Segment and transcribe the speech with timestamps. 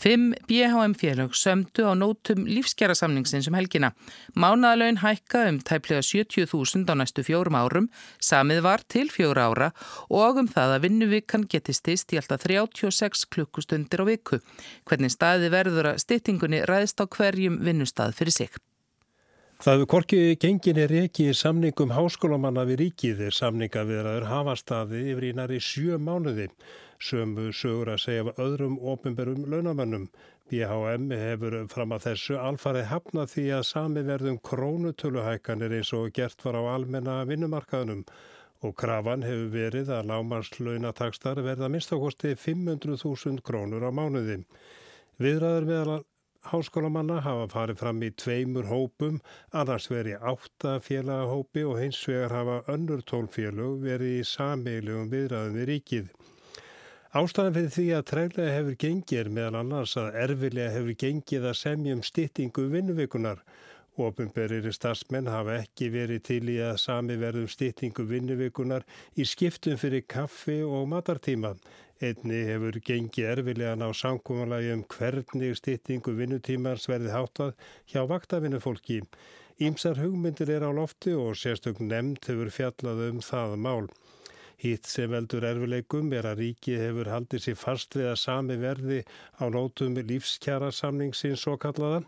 [0.00, 3.90] Fimm BHM félög sömdu á nótum lífskjærasamningsins um helgina.
[4.32, 9.68] Mánaðalaun hækka um tæplega 70.000 á næstu fjórum árum, samið var til fjóra ára
[10.08, 14.40] og um það að vinnuvikan geti stist í alltaf 36 klukkustundir á viku.
[14.88, 18.56] Hvernig staði verður að styttingunni ræðist á hverjum vinnustad fyrir sig.
[19.60, 25.26] Það hefur korkið genginni reki í samningum háskólamanna við ríkið samninga viðraður hafa staði yfir
[25.28, 26.48] í næri sjö mánuði
[27.00, 30.08] sömu sögur að segja af öðrum ofinberum launamönnum.
[30.50, 36.44] BHM hefur fram að þessu alfarið hafna því að sami verðum krónutöluhækanir eins og gert
[36.44, 38.04] var á almenna vinnumarkaðunum
[38.66, 44.42] og krafan hefur verið að lámarslaunataksstar verða minnstakosti 500.000 krónur á mánuði.
[45.20, 46.00] Viðræður meðal
[46.50, 49.20] háskólamanna hafa farið fram í tveimur hópum,
[49.52, 55.68] annars verið átta félagahópi og hins vegar hafa önnur tólfélög verið í sameiglugum viðræðum við
[55.72, 56.12] ríkið.
[57.10, 62.02] Ástæðan fyrir því að trælega hefur gengið meðal annars að erfilega hefur gengið að semjum
[62.06, 63.40] styttingu vinnuveikunar.
[63.98, 68.86] Ópenberir starfsmenn hafa ekki verið til í að sami verðum styttingu vinnuveikunar
[69.18, 71.56] í skiptum fyrir kaffi og matartíma.
[71.98, 77.56] Einni hefur gengið erfilega ná samkómanlagi um hvernig styttingu vinnutímars verði háttað
[77.90, 79.02] hjá vaktavinnufólki.
[79.58, 83.90] Ímsar hugmyndir er á lofti og sérstök nefnd hefur fjallað um það mál.
[84.60, 88.98] Hitt sem veldur erfileikum er að ríki hefur haldið sér fast við að sami verði
[89.40, 92.02] á nótum lífskjara samningsins svo kallaða.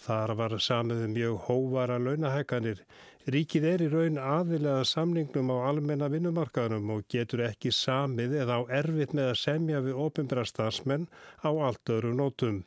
[0.00, 2.80] Þar var samið um mjög hóvara launahækanir.
[3.28, 8.72] Ríkið er í raun aðilega samningnum á almenna vinnumarkaðnum og getur ekki samið eða á
[8.80, 11.04] erfitt með að semja við ofinbæra stafsmenn
[11.44, 12.62] á allt öru nótum.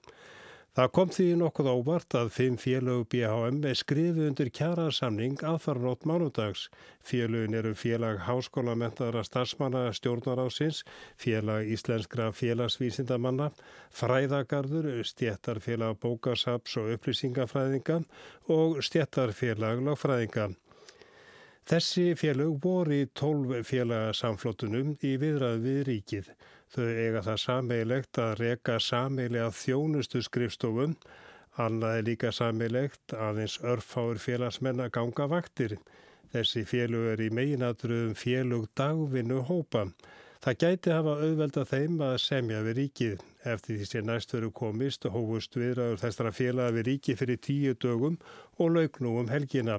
[0.74, 6.64] Það kom því nokkuð óvart að fimm félög BHM skrifu undir kjærasamning aðfarnótt mánudags.
[7.06, 10.80] Félögin eru félag háskólamentaðara starfsmanna stjórnarásins,
[11.14, 13.52] félag íslenskra félagsvísindamanna,
[13.94, 18.00] fræðagarður, stjættarfélag bókasaps og upplýsingafræðinga
[18.58, 20.48] og stjættarfélag lagfræðinga.
[21.70, 26.34] Þessi félög voru í tólf félagsamflottunum í viðrað við ríkið.
[26.74, 30.96] Þau eiga það sameilegt að reka sameilega þjónustu skrifstofum.
[31.62, 35.76] Annað er líka sameilegt aðeins örfáur félagsmenn að ganga vaktir.
[36.34, 39.86] Þessi félug er í meginatruðum félug dagvinnu hópa.
[40.44, 43.22] Það gæti hafa auðvelda þeim að semja við ríkið.
[43.54, 48.18] Eftir því sem næst veru komist hófust viðraður þessara félaga við ríkið fyrir tíu dögum
[48.58, 49.78] og lauknú um helgina.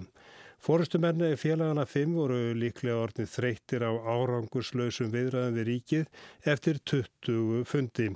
[0.65, 6.07] Fórustumenni félagana 5 voru líklega orðin þreyttir á árangurslausum viðræðum við ríkið
[6.53, 8.07] eftir 20 fundi.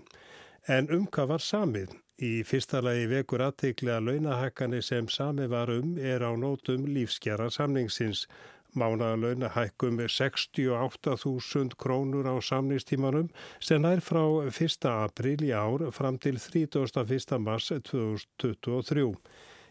[0.65, 1.93] En um hvað var samið?
[2.25, 7.51] Í fyrsta lagi vekur aðteikli að launahækkanir sem samið var um er á nótum lífskjara
[7.53, 8.25] samningsins.
[8.73, 13.29] Mánaðalauna hækkum 68.000 krónur á samningstímanum
[13.61, 14.89] sem nær frá 1.
[14.89, 17.37] april í ár fram til 31.
[17.45, 19.13] mars 2023.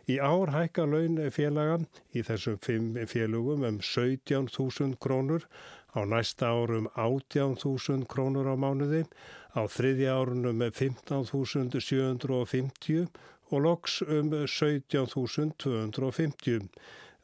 [0.07, 1.81] Í ár hækka laun félagan
[2.15, 5.43] í þessum fimm félugum um 17.000 krónur,
[5.91, 9.03] á næsta árum 18.000 krónur á mánuði,
[9.51, 13.11] á þriðja árunum 15.750
[13.51, 16.71] og loks um 17.250.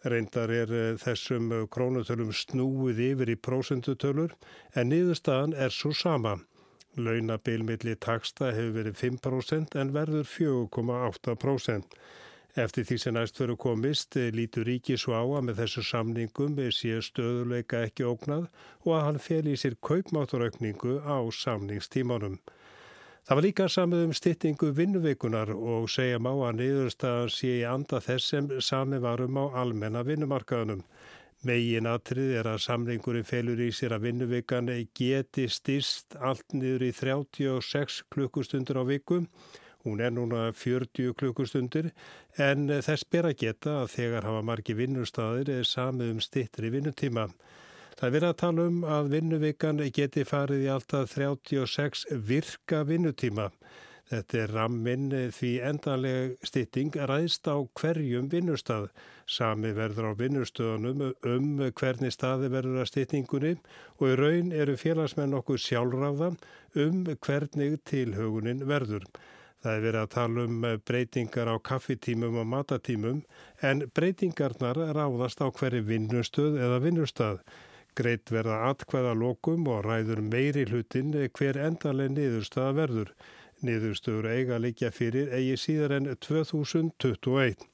[0.04, 4.36] Reyndar er eh, þessum krónutölum snúið yfir í prósendutölur
[4.76, 6.44] en niðurstaðan er svo sama.
[7.00, 11.88] Launabilmiðli taksta hefur verið 5% en verður 4,8%.
[12.54, 16.60] Eftir því sem næst veru komist eh, lítur ríki svo á að með þessu samningum
[16.70, 18.44] sé stöðuleika ekki ógnað
[18.86, 22.38] og að hann fel í sér kaupmátturaukningu á samningstímanum.
[23.26, 28.04] Það var líka samið um styttingu vinnuveikunar og segja má að niðurstaðan sé í anda
[28.04, 30.86] þess sem sami varum á almenna vinnumarkaðunum.
[31.48, 36.94] Megin atrið er að samlingurinn felur í sér að vinnuveikana geti styrst allt niður í
[37.02, 39.26] 36 klukkustundur á vikum
[39.84, 41.90] Hún er núna 40 klukkustundir
[42.40, 47.26] en þess ber að geta að þegar hafa margi vinnustæðir er samið um stittri vinnutíma.
[48.00, 53.50] Það er verið að tala um að vinnuvikan geti farið í alltaf 36 virka vinnutíma.
[54.14, 55.06] Þetta er ramminn
[55.36, 58.90] því endanlega stitting ræðst á hverjum vinnustæð.
[59.28, 63.54] Sami verður á vinnustöðunum um hvernig staði verður að stittingunni
[64.00, 66.40] og í raun eru félagsmenn okkur sjálfráðan
[66.88, 69.08] um hvernig tilhaugunin verður.
[69.64, 73.22] Það er verið að tala um eh, breytingar á kaffitímum og matatímum
[73.64, 77.40] en breytingarnar ráðast á hverju vinnustöð eða vinnustad.
[77.96, 83.14] Greit verða atkvæða lokum og ræður meiri hlutin hver endaleg niðurstaða verður.
[83.64, 87.70] Niðurstöður eiga líkja fyrir eigi síðar en 2021.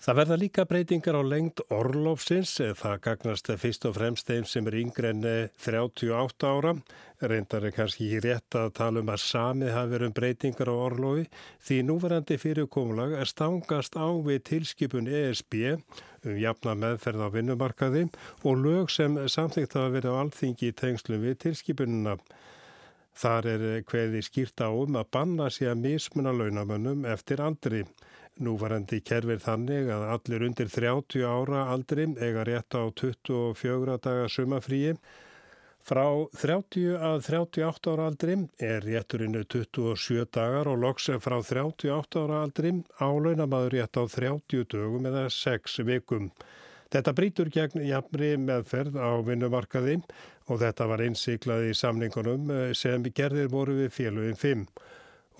[0.00, 4.76] Það verða líka breytingar á lengt orlofsins, það gagnast fyrst og fremst þeim sem er
[4.80, 5.26] yngre en
[5.60, 6.72] 38 ára.
[7.20, 10.76] Reyndar er kannski ekki rétt að tala um að samið hafi verið um breytingar á
[10.86, 11.26] orlofi
[11.68, 18.06] því núverandi fyrirkomulag er stangast á við tilskipun ESB um jafna meðferð á vinnumarkaði
[18.40, 22.16] og lög sem samþýgt hafa verið á alþingi í tengslu við tilskipununa.
[23.20, 27.84] Þar er hverði skýrt á um að banna sig að mismuna launamönnum eftir andri.
[28.40, 34.94] Núvarandi kerfir þannig að allir undir 30 ára aldri eiga rétt á 24 daga sumafríi.
[35.84, 36.04] Frá
[36.38, 42.72] 30 að 38 ára aldri er rétturinnu 27 dagar og loks frá 38 ára aldri
[43.00, 46.30] álaunamaður rétt á 30 dögum eða 6 vikum.
[46.90, 50.00] Þetta brítur gegn jafnri meðferð á vinnumarkaði
[50.50, 54.64] og þetta var einsiklað í samningunum sem gerðir voru við félugin 5.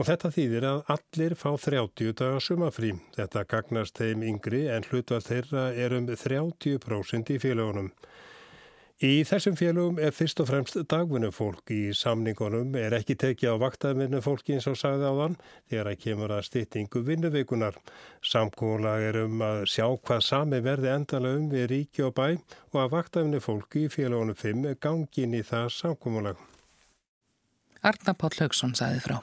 [0.01, 2.95] Og þetta þýðir að allir fá 30 daga sumafrí.
[3.19, 7.91] Þetta gagnast þeim yngri en hlutvall þeirra er um 30% í félagunum.
[9.01, 11.69] Í þessum félagum er fyrst og fremst dagvinnufólk.
[11.73, 15.37] Í samningunum er ekki tekið á vaktæðvinnufólki eins og sagði á þann
[15.71, 17.79] þegar að kemur að styttingu vinnuveikunar.
[18.21, 22.79] Samkóla er um að sjá hvað sami verði endala um við ríki og bæ og
[22.85, 26.47] að vaktæðvinnufólki í félagunum 5 gangin í það samkómulag.
[27.81, 29.21] Arna Páll Haugsson sagði frá.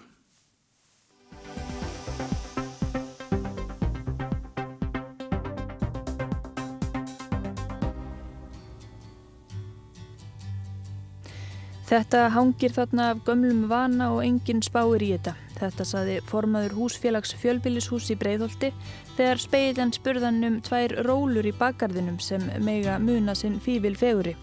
[11.88, 15.38] Þetta hangir þarna af gömlum vana og enginn spáir í þetta.
[15.56, 18.74] Þetta saði formaður húsfélags fjölbillishús í Breiðholti
[19.16, 24.36] þegar speiljan spurðan um tvær rólur í bakgarðinum sem mega muna sinn fývil feguri.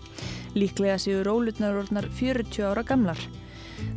[0.57, 3.21] Líklega séu rólurnar orðnar 40 ára gamlar.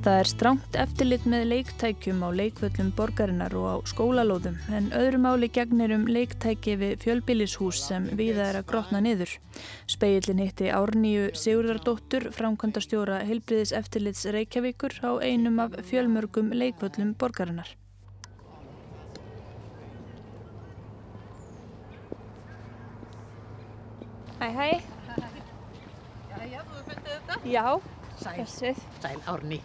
[0.06, 5.50] Það er stránt eftirlit með leiktækjum á leikvöllum borgarinnar og á skólalóðum en öðru máli
[5.52, 9.34] gegnir um leiktæki við fjölbillishús sem viða er að grotna niður.
[9.90, 17.76] Speillin hitti Árníu Sigurðardóttur, framkvæmdastjóra Hilbriðis eftirlits Reykjavíkur á einum af fjölmörgum leikvöllum borgarinnar.
[24.40, 24.70] Hæ hæ.
[26.48, 27.40] Já, þú fundið þetta?
[27.50, 27.97] Já.
[28.22, 28.46] Sæl,
[29.02, 29.60] sæl Árni.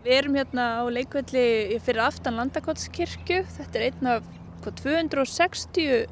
[0.00, 3.42] Við erum hérna á leikvelli fyrir aftan Landakotskirkju.
[3.58, 4.30] Þetta er einn af
[4.64, 6.06] hvað, 260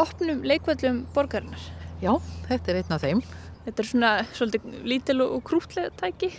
[0.00, 1.62] opnum leikvellum borgarinnar.
[2.02, 2.16] Já,
[2.48, 3.22] þetta er einn af þeim.
[3.66, 6.32] Þetta er svona svolítið lítil og krútlega tæki.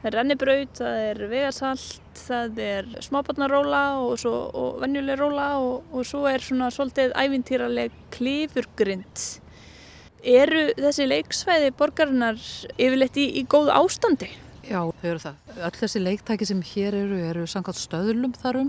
[0.00, 5.90] Það er rennibraut, það er vegarsalt, það er smábarnaróla og, svo, og venjuleg róla og,
[5.92, 9.26] og svo er svona svolítið ævintýraleg klifurgrind.
[10.20, 12.40] Eru þessi leiksvæði borgarinnar
[12.76, 14.28] yfirleitt í, í góð ástandi?
[14.68, 15.38] Já, þau eru það.
[15.56, 18.68] Öll þessi leiktæki sem hér eru eru samkvæmt stöðlum þarum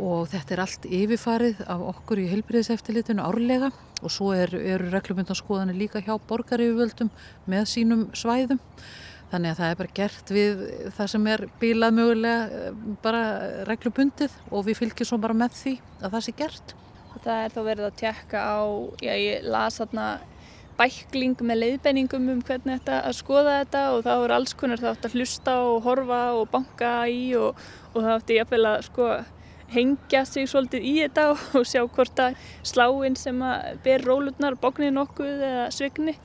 [0.00, 3.70] og þetta er allt yfirfarið af okkur í heilbriðiseftilitinu árlega
[4.02, 7.10] og svo er, eru reglumöndanskoðanir líka hjá borgaryfirvöldum
[7.48, 8.60] með sínum svæðum.
[9.32, 10.62] Þannig að það er bara gert við
[10.98, 12.72] það sem er bílað mögulega
[13.04, 13.22] bara
[13.68, 16.74] reglubundið og við fylgjum svo bara með því að það sé gert.
[17.22, 18.60] Það er þá verið að tjekka á,
[19.00, 20.06] já ég las þarna
[20.78, 24.94] bækling með leiðbenningum um hvernig þetta að skoða þetta og það voru alls konar það
[24.94, 29.08] átt að hlusta og horfa og banka í og, og það átti jafnvel að sko
[29.72, 31.26] hengja sig svolítið í þetta
[31.58, 32.38] og sjá hvort að
[32.68, 36.16] sláinn sem að ber rólutnar bóknir nokkuð eða svigni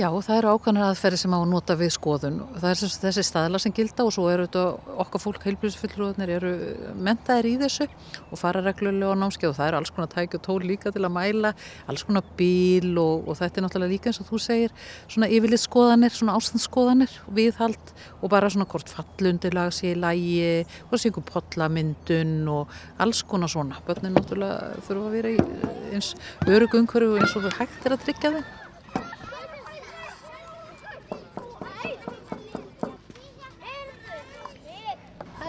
[0.00, 2.36] Já, það eru ákvæmlega aðferði sem á að nota við skoðun.
[2.56, 6.52] Það er þessi staðla sem gilda og svo eru þetta okkar fólk heilbríðsfullrúðnir eru
[6.96, 7.84] mentaðir í þessu
[8.30, 11.02] og fara reglulega á námskeið og það eru alls konar tæki og tól líka til
[11.04, 11.50] að mæla,
[11.92, 15.62] alls konar bíl og, og þetta er náttúrulega líka eins og þú segir svona yfirlið
[15.66, 17.92] skoðanir, svona ástandsskoðanir viðhald
[18.22, 20.64] og bara svona hvort fallundilag sé í lægi,
[20.94, 22.72] sé einhver potlamyndun og
[23.04, 23.82] alls konar svona.
[23.84, 26.14] Bönnin náttúrulega þurfa að vera í eins
[26.48, 28.59] örugungveru eins og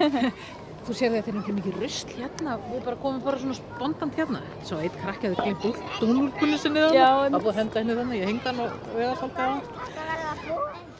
[0.88, 2.54] Þú sér þetta er einhverjum mikið rusl hérna.
[2.70, 4.38] Við bara komum bara svona spontant hérna.
[4.64, 8.22] Svo eitt krakki að þau glemt dúnúrkunni sinni Það búið að henda henni þannig.
[8.22, 9.60] Ég hengd hann og við að salta á hann.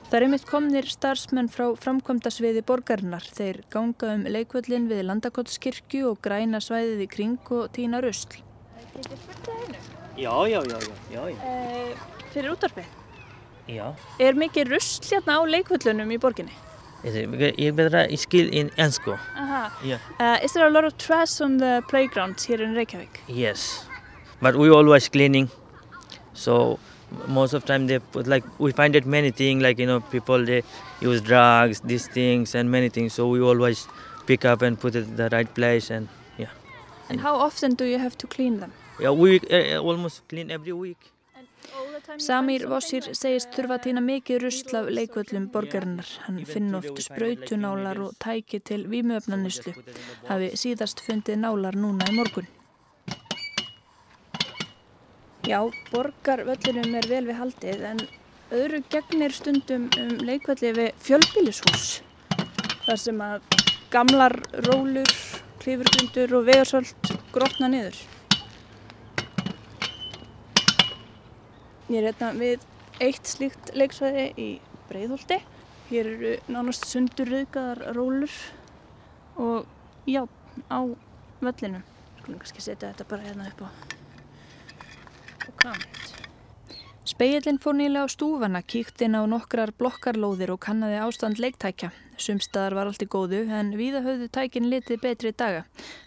[0.09, 3.25] Það er einmitt komnir starfsmenn frá framkvæmdasviði borgarinnar.
[3.39, 8.39] Þeir ganga um leikvöllin við Landakotskirkju og græna svæðið í kring og týna rusl.
[10.19, 11.37] Já, já, já, já, já, já.
[11.37, 12.89] Uh, fyrir útarpið.
[13.69, 13.85] já.
[14.19, 16.57] Er mikið rusl hérna á leikvöllunum í borginni?
[17.05, 19.15] Ég betra í skil in ennsku.
[19.37, 19.71] Aha.
[19.85, 19.99] Yeah.
[20.19, 23.23] Uh, is there a lot of trash on the playgrounds here in Reykjavík?
[23.29, 23.87] Yes.
[24.43, 25.49] But we always cleaning.
[26.35, 26.79] So
[27.27, 30.45] most of time they put like we find that many things like you know people
[30.45, 30.63] they
[31.01, 33.15] use drugs, these things and many things.
[33.15, 33.87] So we always
[34.27, 36.51] pick up and put it in the right place and yeah.
[37.09, 38.73] And how often do you have to clean them?
[38.99, 41.13] Yeah, we uh, almost clean every week.
[42.19, 46.09] Samir Vossir segist þurfa að týna mikið rusl af leikvöllum borgarinnar.
[46.27, 49.75] Hann finn oft spröytunálar og tæki til výmöfnanislu.
[50.29, 52.49] Hafi síðast fundið nálar núna í morgun.
[55.49, 55.63] Já,
[55.93, 58.05] borgarvöllunum er vel við haldið en
[58.53, 61.89] öðru gegnir stundum um leikvalli við fjölbílishús.
[62.85, 63.59] Þar sem að
[63.93, 64.37] gamlar
[64.69, 65.17] rólur,
[65.63, 67.97] klífurgrundur og vegarsöld grotna niður.
[71.89, 72.65] Ég er hérna við
[73.01, 74.49] eitt slíkt leiksvæði í
[74.91, 75.39] Breiðholti.
[75.89, 78.35] Hér eru nánast sundurriðgaðar rólur
[79.41, 79.65] og
[80.05, 80.21] já,
[80.69, 80.81] á
[81.41, 81.81] völlinu.
[82.19, 83.69] Skulum kannski setja þetta bara hérna upp á,
[85.49, 86.18] á kant.
[87.19, 91.89] Speillin fór nýlega á stúfana, kíkt inn á nokkrar blokkarlóðir og kannaði ástand leiktækja.
[92.15, 95.65] Sumstaðar var allt í góðu en víða höfðu tækin litið betri daga.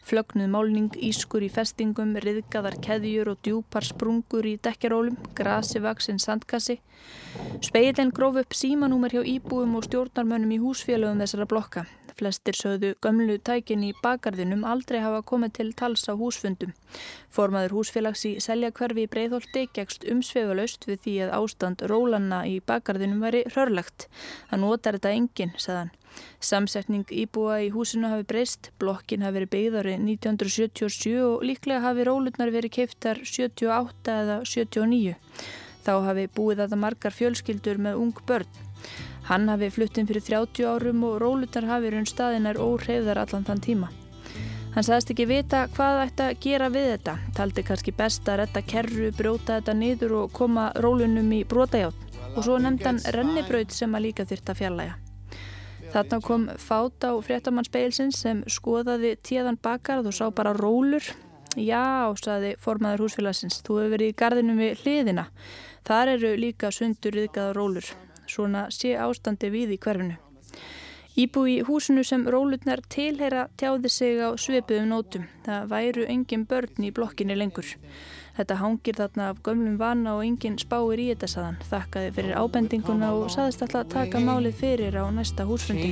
[0.08, 6.80] Flögnuð málning, ískur í festingum, riðgaðar keðjur og djúpar sprungur í dekkjarólum, grasi vaksinn sandkassi.
[7.60, 11.90] Speillin gróf upp símanúmer hjá íbúum og stjórnarmönnum í húsfélögum þessara blokka.
[12.22, 16.76] Flestir sögðu gömlu tækin í bakarðinum aldrei hafa komið til tals á húsfundum.
[17.34, 23.26] Formaður húsfélags í Seljakverfi í Breitholti gegst umsveifalaust við því að ástand rólanna í bakarðinum
[23.26, 24.06] væri rörlegt.
[24.52, 25.92] Það notar þetta enginn, sagðan.
[26.44, 32.54] Samsetning íbúa í húsinu hafi breyst, blokkin hafi verið byggðari 1977 og líklega hafi rólutnar
[32.54, 35.18] verið keiftar 78 eða 79.
[35.82, 38.62] Þá hafi búið þetta margar fjölskyldur með ung börn.
[39.30, 43.92] Hann hafi fluttinn fyrir 30 árum og rólutar hafi raun staðinar óhreyðar allan þann tíma.
[44.72, 48.62] Hann sagðist ekki vita hvað ætti að gera við þetta, taldi kannski best að retta
[48.64, 53.92] kerru, brjóta þetta niður og koma rólunum í brotajátt og svo nefndi hann rennibraut sem
[53.96, 54.94] að líka þyrta fjallæga.
[55.92, 61.04] Þarna kom fát á fréttamannspeilsins sem skoðaði tíðan bakarð og sá bara rólur.
[61.60, 65.28] Já, saði formaður húsfélagsins, þú hefur verið í gardinum við hliðina.
[65.84, 67.92] Þar eru líka sundur yðgaða rólur.
[68.32, 70.16] Svona sé ástandi við í hverfinu.
[71.20, 75.26] Íbú í húsinu sem rólutnar tilheyra tjáði sig á sveipuðum nótum.
[75.44, 77.68] Það væru engin börn í blokkinni lengur.
[78.38, 81.58] Þetta hangir þarna af gömlum vana og engin spáir í þetta saðan.
[81.68, 85.92] Þakkaði fyrir ábendinguna og saðist alltaf að taka málið fyrir á næsta húsfundi.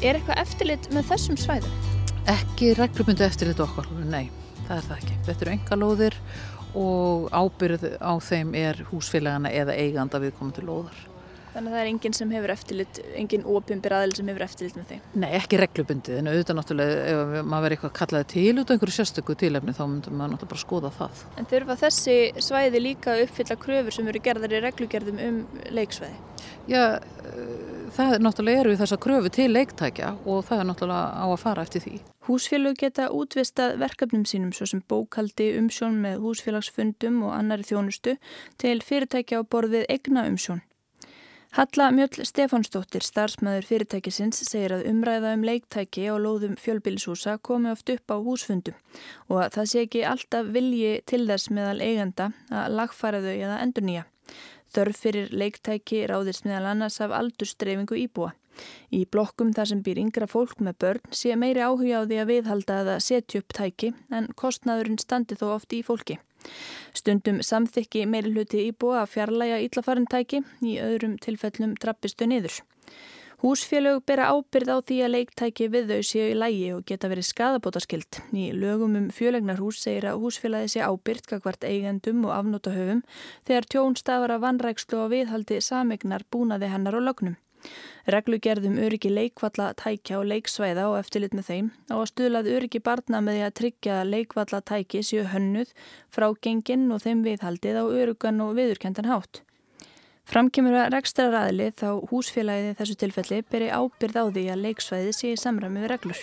[0.00, 1.95] Er eitthvað eftirlit með þessum svæðum?
[2.26, 4.26] Ekki reglumyndu eftirlit okkar, nei
[4.66, 5.18] það er það ekki.
[5.26, 6.16] Þetta eru engalóðir
[6.76, 11.04] og ábyrð á þeim er húsfélagana eða eiganda við komum til lóðar.
[11.56, 14.90] Þannig að það er enginn sem hefur eftirlit, enginn ópimbir aðil sem hefur eftirlit með
[14.90, 15.04] þeim?
[15.22, 18.96] Nei, ekki reglubundið, en auðvitað náttúrulega ef maður verið eitthvað kallaði til út af einhverju
[18.98, 21.22] sérstöku tilefni þá myndum maður náttúrulega bara skoða það.
[21.40, 25.38] En þurfa þessi svæði líka að uppfylla kröfur sem eru gerðar í reglugerðum um
[25.78, 26.20] leiksvæði?
[26.68, 26.82] Já,
[27.96, 31.40] það er náttúrulega eru þess að kröfu til leiktækja og það er náttúrulega á að
[31.40, 31.96] fara eftir því.
[32.26, 38.16] Húsfélög geta útvistað verkefnum sínum svo sem bókaldi umsjón með húsfélagsfundum og annari þjónustu
[38.58, 40.64] til fyrirtækja á borðið egna umsjón.
[41.56, 47.94] Halla Mjöll Stefánsdóttir, starfsmæður fyrirtækisins, segir að umræða um leiktæki og lóðum fjölbilshúsa komi oft
[47.94, 48.74] upp á húsfundum
[49.30, 53.60] og að það sé ekki alltaf vilji til þess meðal eigenda að lagfæra þau eða
[53.62, 54.04] endur nýja.
[54.74, 58.34] Þörf fyrir leiktæki ráðist meðal annars af aldurstreifingu íbúa.
[58.94, 62.30] Í blokkum þar sem býr yngra fólk með börn sé meiri áhuga á því að
[62.32, 66.18] viðhalda að setja upp tæki en kostnaðurinn standi þó oft í fólki.
[66.96, 72.60] Stundum samþykki meiri hluti íbúa að fjarlæga íllafarintæki, í öðrum tilfellum trappistu niður.
[73.42, 77.26] Húsfélög bera ábyrð á því að leiktæki við þau séu í lægi og geta verið
[77.28, 78.20] skadabótaskild.
[78.32, 83.04] Í lögum um fjölegnarhús segir að húsfélagi sé ábyrð kakvart eigendum og afnótahöfum
[83.44, 87.36] þegar tjón stafar að vannrækslu og viðhaldi samegnar búnaði hennar og lögnum.
[88.14, 93.22] Reglugerðum öryggi leikvalla tækja og leiksvæða og eftirlit með þeim á að stuðlað öryggi barna
[93.24, 95.74] með því að tryggja leikvalla tæki séu hönnuð
[96.14, 99.42] frá genginn og þeim viðhaldið á örugan og viðurkendan hátt.
[100.26, 105.36] Framkymur að rekstraræðli þá húsfélagið þessu tilfelli beri ábyrð á því að leiksvæði sé í
[105.38, 106.22] samræmi við reglur.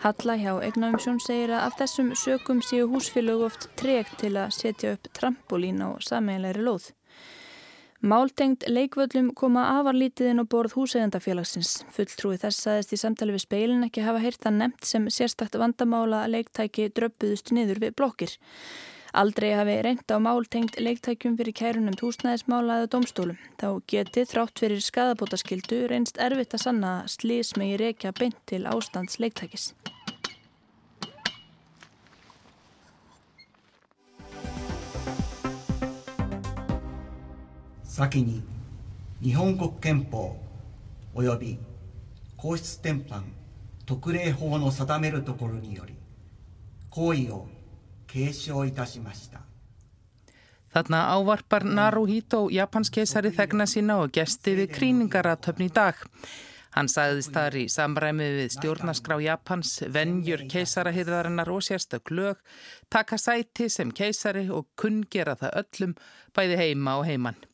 [0.00, 4.94] Halla hjá Egnaumsjón segir að af þessum sökum séu húsfélag oft tregt til að setja
[4.96, 6.94] upp trampolín á sameinleiri lóð.
[8.06, 11.80] Máltengt leikvöllum koma afarlítiðin og borð húsegandafélagsins.
[11.90, 16.20] Fulltrúi þess saðist í samtali við speilin ekki hafa heyrt það nefnt sem sérstakt vandamála
[16.22, 18.36] að leiktæki dröpuðust niður við blokkir.
[19.16, 23.42] Aldrei hafi reynd á máltengt leiktækjum fyrir kærunum húsnæðismála eða domstólum.
[23.58, 29.18] Þá geti þrátt fyrir skadabótaskildu reynst erfitt að sanna slís megi reykja beint til ástands
[29.18, 29.72] leiktækis.
[37.95, 38.43] 先に
[39.21, 40.37] 日本国憲法
[41.15, 41.59] 及び
[42.37, 43.23] 皇室典範
[43.85, 45.95] 特例法の定めるところにより
[46.89, 47.47] 行為を
[48.07, 49.41] 継承いたしました。
[50.71, 55.99] Þarna ávarpar Naruhito japanskeisari þegna sína og gesti við kríningaratöfn í dag.
[56.71, 62.39] Hann sagðist þar í samræmi við stjórnaskrá Japans, venjur keisarahyrðarinnar og sérstök lög,
[62.87, 65.95] taka sæti sem keisari og kunngera það öllum,
[66.31, 67.44] bæði heima og heimann.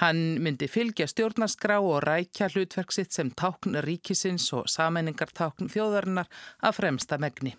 [0.00, 6.30] Hann myndi fylgja stjórnaskrá og rækja hlutverk sitt sem tákn ríkisins og sammenningartákn þjóðarinnar
[6.64, 7.52] að fremsta megni.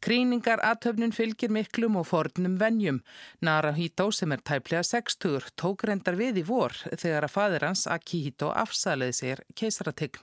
[0.00, 3.02] Krýningar aðtöfnin fylgir miklum og fornum venjum.
[3.44, 8.48] Narahito sem er tæplega 60 tók reyndar við í vor þegar að fadir hans Akihito
[8.54, 10.22] afsaliði sér keisarategn.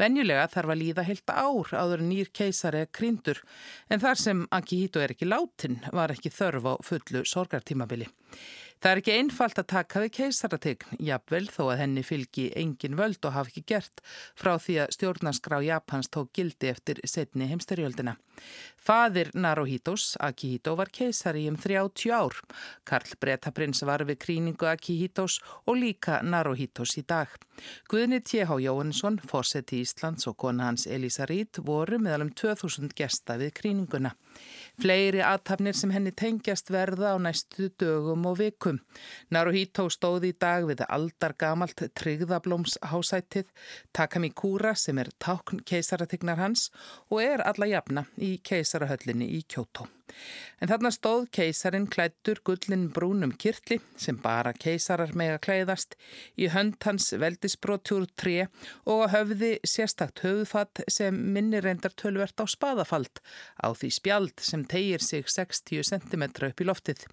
[0.00, 3.44] Venjulega þarf að líða heilt ár áður nýr keisari er krýndur
[3.86, 8.08] en þar sem Akihito er ekki látin var ekki þörf á fullu sorgartímabili.
[8.84, 13.24] Það er ekki einfalt að taka við keisarategn, jafnvel þó að henni fylgi engin völd
[13.24, 14.02] og hafi ekki gert
[14.36, 18.18] frá því að stjórnarskrá Japans tók gildi eftir setni heimsterjöldina.
[18.76, 22.36] Fadir Naruhitos, Akihito, var keisari um 30 ár.
[22.84, 27.32] Karl Bretaprins var við kríningu Akihitos og líka Naruhitos í dag.
[27.88, 28.58] Guðni T.H.
[28.66, 34.12] Jóhannesson, fórseti Íslands og kona hans Elisa Rít voru meðal um 2000 gesta við kríninguna.
[34.82, 38.80] Fleiri aðtapnir sem henni tengjast verða á næstu dögum og vikum.
[39.30, 43.46] Naruhito stóði í dag við aldar gamalt tryggðablómshásætið,
[43.94, 46.70] Takamikura sem er tákn keisaratignar hans
[47.08, 49.86] og er alla jafna í keisarahöllinni í Kjótó.
[50.62, 55.96] En þarna stóð keisarin klættur gullin brúnum kirtli sem bara keisarar mega klæðast
[56.40, 58.46] í hönd hans veldisbrótjúr 3
[58.92, 63.20] og á höfði sérstakt höfðfatt sem minni reyndar tölvert á spaðafald
[63.60, 67.04] á því spjald sem tegir sig 60 cm upp í loftið.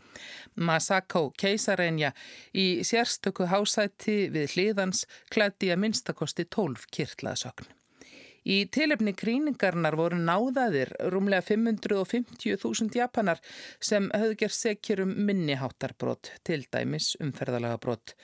[0.56, 2.14] Masako keisarenja
[2.54, 7.81] í sérstöku hásæti við hliðans klætti að minnstakosti 12 kirtlaðsögn.
[8.42, 13.42] Í tilefni kríningarnar voru náðaðir rúmlega 550.000 japanar
[13.78, 18.16] sem höfðu gerð sekjur um minniháttarbrot, til dæmis umferðalaga brot.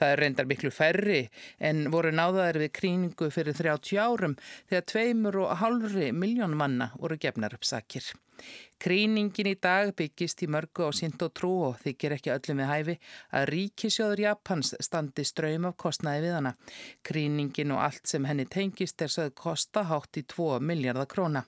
[0.00, 1.22] Það er reyndar miklu færri
[1.60, 4.38] en voru náðaðir við kríningu fyrir 30 árum
[4.70, 8.14] þegar tveimur og halvri miljón manna voru gefnar upp sakir.
[8.82, 12.70] Kríningin í dag byggist í mörgu á sínt og trú og þykir ekki öllum við
[12.70, 12.96] hæfi
[13.38, 16.54] að ríkisjóður Japans standi ströym af kostnaði við hana.
[17.06, 21.46] Kríningin og allt sem henni tengist er sögð kosta hátt í 2 miljardar króna.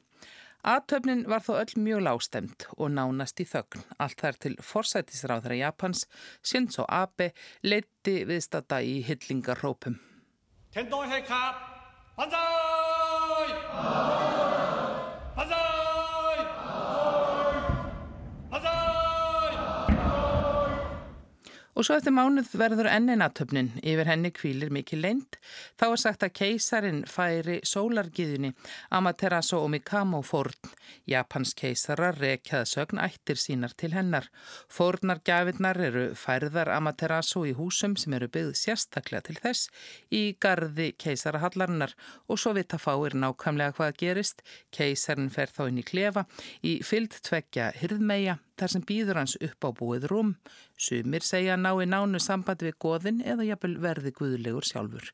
[0.66, 3.84] Aðtöfnin var þó öll mjög lástemt og nánast í þögn.
[4.02, 6.06] Allt þar til forsætisráðra Japans,
[6.42, 7.30] Shinzo Abe,
[7.62, 10.00] leiti viðstata í hyllingarrópum.
[10.74, 11.40] Tendoi heika,
[12.18, 13.54] banzai!
[13.78, 14.87] Banzai!
[21.78, 25.36] Og svo eftir mánuð verður ennin aðtöfnin, yfir henni kvílir mikið leint.
[25.78, 28.50] Þá er sagt að keisarin færi sólargiðunni
[28.98, 30.72] Amaterasu og Mikamo fórn.
[31.06, 34.26] Japans keisarar rekjaða sögn ættir sínar til hennar.
[34.66, 39.70] Fórnar gafinnar eru færðar Amaterasu í húsum sem eru byggð sérstaklega til þess
[40.10, 41.94] í gardi keisarahallarinnar
[42.26, 44.42] og svo vita fáir nákvæmlega hvað gerist.
[44.74, 46.26] Keisarin fer þá inn í klefa
[46.58, 50.34] í fyllt tvekja hyrðmeia þar sem býður hans upp á búið rúm.
[50.76, 55.10] Sumir segja ná í nánu samband við goðin eða jafnvel verði guðlegur sjálfur.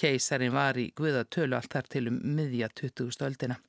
[0.00, 3.22] Keisarin var í guðatölu allt þar til um miðja 20.
[3.28, 3.60] öldina.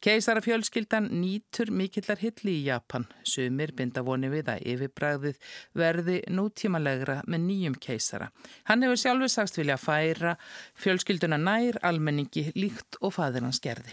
[0.00, 3.04] Keisarafjölskyldan nýtur mikillar hilli í Japan.
[3.20, 8.30] Sumir binda voni við að yfirbræðið verði nútímalegra með nýjum keisara.
[8.64, 10.38] Hann hefur sjálfur sagst vilja færa
[10.80, 13.92] fjölskylduna nær almenningi líkt og fadir hans gerði.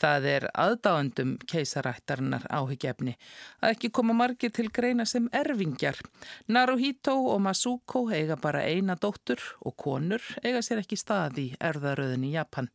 [0.00, 3.16] Það er aðdáendum keisarættarinnar áhyggjefni
[3.60, 6.00] að ekki koma margir til greina sem erfingjar.
[6.48, 12.28] Naruhito og Masuko eiga bara eina dóttur og konur eiga sér ekki stað í erðaröðin
[12.30, 12.70] í Japan.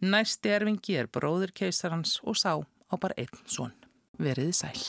[0.00, 3.74] Næsti erfingi er bróður keisarans og sá á bara einn svon.
[4.20, 4.80] Veriði sæl.